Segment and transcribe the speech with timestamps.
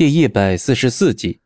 [0.00, 1.40] 第一百四十四集，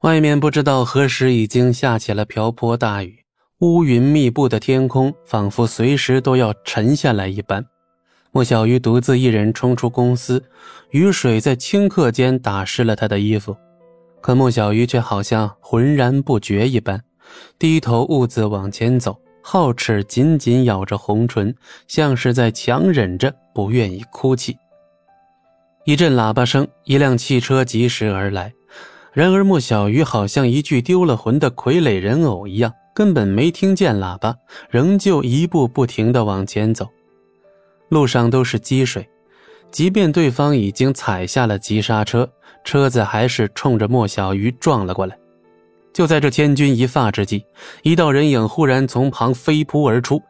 [0.00, 3.18] 外面不知道何时已经下起了瓢泼大雨，
[3.58, 7.62] 乌云密布的天空仿佛随时都要沉下来一般。
[8.32, 10.42] 莫小鱼独自一人冲出公司，
[10.88, 13.54] 雨水在顷刻间打湿了他的衣服，
[14.22, 16.98] 可莫小鱼却好像浑然不觉一般，
[17.58, 21.54] 低头兀自往前走，皓齿紧紧咬着红唇，
[21.88, 24.56] 像是在强忍着不愿意哭泣。
[25.86, 28.52] 一阵喇叭声，一辆汽车疾驶而来。
[29.12, 34.34] 然而莫小鱼好像一具丢了魂的傀儡人偶一样，根本没听见喇叭，
[34.68, 36.88] 仍旧一步不停地往前走。
[37.88, 39.08] 路上都是积水，
[39.70, 42.28] 即便对方已经踩下了急刹车，
[42.64, 45.16] 车子还是冲着莫小鱼撞了过来。
[45.92, 47.44] 就在这千钧一发之际，
[47.84, 50.20] 一道人影忽然从旁飞扑而出，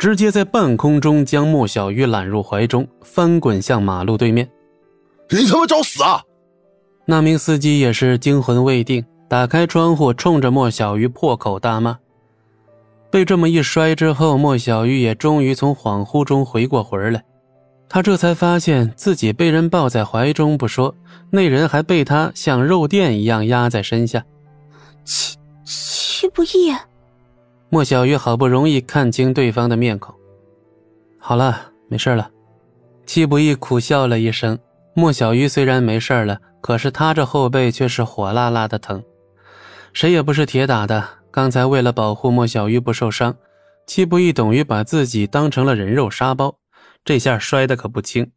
[0.00, 4.50] 直接在半空中将莫小鱼揽入怀中，翻滚向马路对面。
[5.30, 6.22] 你他妈找死啊！
[7.04, 11.98] 那名司机也是惊魂未定，打开窗户，冲着莫小鱼破口大骂。
[13.10, 17.24] 被这么一摔之后，莫小鱼也终于从恍惚中回过魂来。
[17.88, 20.94] 他这才发现自己被人抱在怀中不说，
[21.30, 24.24] 那人还被他像肉垫一样压在身下。
[25.04, 26.74] 七七不易。
[27.68, 30.14] 莫小鱼好不容易看清对方的面孔。
[31.18, 32.28] 好了，没事了。
[33.06, 34.58] 七不易苦笑了一声。
[34.98, 39.04] 莫小鱼虽然没事了，可是他这后背却是火辣辣的疼。
[39.92, 43.36] 谁也不是铁打的，刚才为了保护莫小鱼不受伤，
[43.86, 46.56] 戚不义等于把自己当成了人肉沙包，
[47.04, 48.32] 这下摔得可不轻。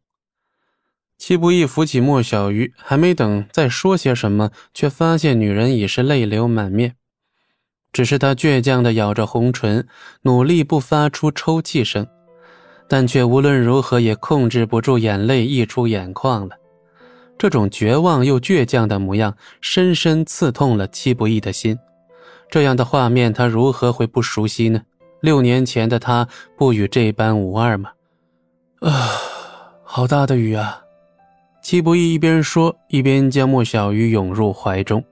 [1.16, 6.96] 戚不义扶起莫小鱼，还没等再说些什么，却发现女人已是泪流满面。
[7.90, 9.88] 只是他倔强地咬着红唇，
[10.22, 12.06] 努力不发出抽泣声。
[12.90, 16.56] 但却无论如何也控制不住眼泪溢出眼眶了，
[17.38, 21.78] 这种绝望又倔强的模样，深深刺痛了戚不义的心。
[22.50, 24.82] 这样的画面，他如何会不熟悉呢？
[25.20, 26.26] 六年前的他，
[26.58, 27.92] 不与这般无二吗？
[28.80, 28.90] 啊，
[29.84, 30.82] 好大的雨啊！
[31.62, 35.04] 戚不义一边说，一边将莫小鱼拥入怀中。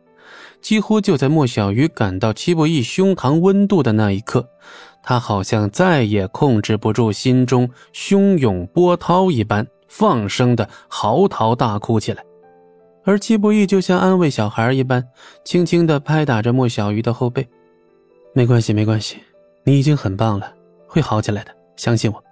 [0.60, 4.48] 几乎就在莫小鱼感到戚不义胸膛温度的那一刻。
[5.02, 12.22] 他好像再也控制不住心中汹涌波涛一般，放声的嚎啕大哭起来。
[13.04, 15.02] 而戚不义就像安慰小孩一般，
[15.44, 17.48] 轻轻的拍打着莫小鱼的后背
[18.34, 19.16] ：“没关系，没关系，
[19.64, 20.52] 你已经很棒了，
[20.86, 22.22] 会好起来的，相信我。”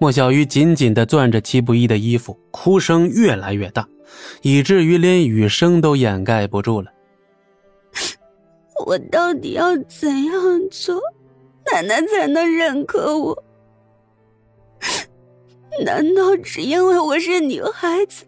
[0.00, 3.86] 莫小鱼紧紧的攥着戚不义的衣服，哭声越来越大，
[4.42, 6.90] 以至于连雨声都掩盖不住了。
[8.86, 10.34] 我到底要怎样
[10.70, 11.00] 做？
[11.72, 13.44] 奶奶才能认可我？
[15.84, 18.24] 难道只因为我是女孩子，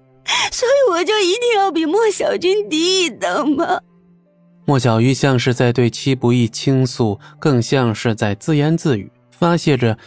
[0.52, 3.80] 所以我就一定要比莫小军低一等吗？
[4.64, 9.98] 莫小鱼像是在对戚不义倾诉，更像是在自言自语，发泄着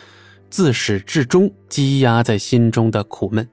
[0.50, 3.50] 自始至终积压在心中的苦闷。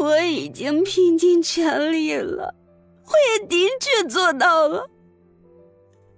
[0.00, 2.54] 我已经拼尽全力了，
[3.06, 4.88] 我也的确做到了。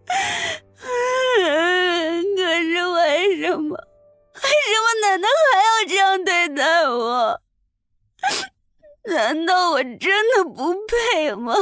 [2.37, 3.77] 可是为什么？
[4.34, 4.47] 为什
[4.81, 7.41] 么奶奶还要这样对待我？
[9.05, 9.99] 难道我真
[10.37, 11.55] 的不配吗？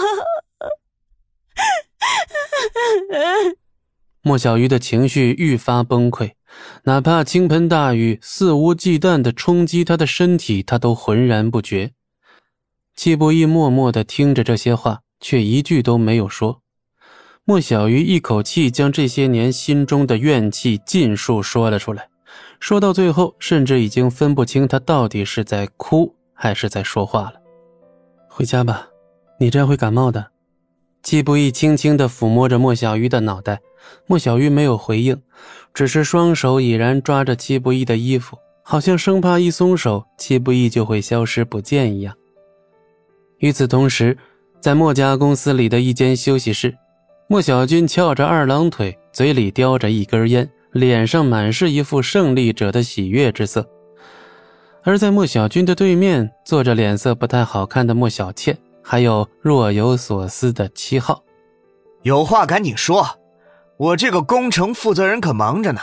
[4.22, 6.32] 莫小鱼的情绪愈发崩溃，
[6.84, 11.92] 哪怕倾盆大雨肆无忌惮的冲击他的身体，他都浑然不觉。
[12.94, 16.60] 季不义默默的听着这些话，却一句都没有说。
[17.48, 22.06] 莫小鱼一口气将这些年心中的怨气尽数说了出来，
[22.60, 27.32] 说到最后，甚至已经分不清他到底是在哭还是在说话了。
[28.28, 28.86] 回家吧，
[29.40, 30.26] 你这样会感冒的。
[31.02, 33.58] 季不易轻轻地抚摸着莫小鱼的脑袋，
[34.06, 35.18] 莫小鱼没有回应，
[35.72, 42.14] 只是双手已然抓着季不易的衣服，好像生怕一松手，季不易就会消失不见一样。
[43.38, 44.18] 与此同时，
[44.60, 46.76] 在莫家公司里的一间休息室。
[47.30, 53.68] 莫小军翘着二郎腿，嘴里叼着一根烟，脸上满是一副胜利者的喜悦之色。
[54.82, 61.22] 而在莫小军的对面，坐着脸色不太好看的莫小倩，还有若有所思的七号。
[62.00, 63.06] 有话赶紧说，
[63.76, 65.82] 我这个工程负责人可忙着呢，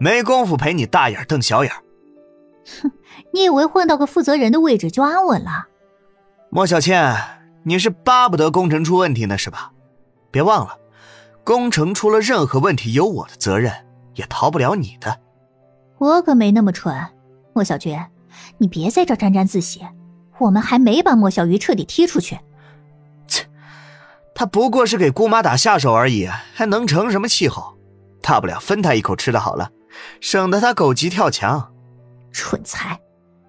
[0.00, 1.72] 没工夫陪你大眼瞪小眼。
[2.82, 2.90] 哼，
[3.32, 5.68] 你以为混到个负责人的位置就安稳了？
[6.48, 7.16] 莫小倩，
[7.62, 9.70] 你是巴不得工程出问题呢，是吧？
[10.32, 10.78] 别忘了。
[11.50, 13.74] 工程出了任何问题，有我的责任，
[14.14, 15.18] 也逃不了你的。
[15.98, 17.04] 我可没那么蠢，
[17.52, 17.98] 莫小军，
[18.58, 19.84] 你别在这沾沾自喜。
[20.38, 22.38] 我们还没把莫小鱼彻底踢出去。
[23.26, 23.44] 切，
[24.32, 27.76] 他不过是给姑妈打下手而已，还能成什么气候？
[28.22, 29.72] 大不了分他一口吃的好了，
[30.20, 31.72] 省得他狗急跳墙。
[32.30, 32.96] 蠢材，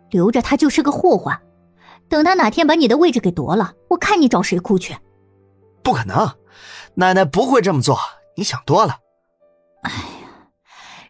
[0.09, 1.39] 留着他就是个祸患。
[2.09, 4.97] 等他哪天把你的位置给夺了，我看你找谁哭去。
[5.83, 6.37] 不可能，
[6.95, 7.97] 奶奶不会这么做，
[8.37, 8.99] 你想多了。
[9.83, 10.47] 哎呀，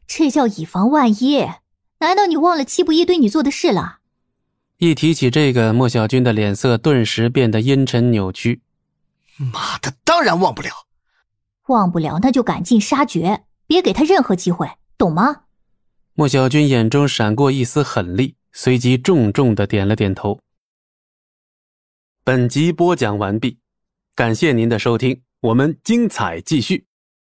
[0.07, 1.47] 这叫以防万一。
[1.99, 3.99] 难道你忘了戚不义对你做的事了？
[4.77, 8.61] 一提起这个，莫小军的脸色顿时变得阴沉扭曲。
[9.37, 10.69] 妈的，当然忘不了。
[11.67, 15.43] 忘不了，那就赶尽杀绝，别给他任何机会，懂吗？
[16.13, 20.39] 莫小军眼中闪过一丝狠厉，随即重重的点了点头。
[22.23, 23.59] 本集播讲完毕，
[24.13, 26.90] 感谢您的收听，我们精彩继续。